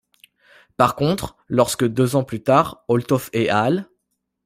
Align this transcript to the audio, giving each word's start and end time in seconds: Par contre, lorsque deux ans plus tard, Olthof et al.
Par 0.77 0.95
contre, 0.95 1.37
lorsque 1.47 1.87
deux 1.87 2.15
ans 2.15 2.23
plus 2.23 2.41
tard, 2.41 2.83
Olthof 2.87 3.29
et 3.33 3.51
al. 3.51 3.87